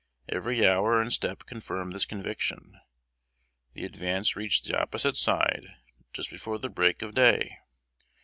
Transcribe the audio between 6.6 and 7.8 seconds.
break of day.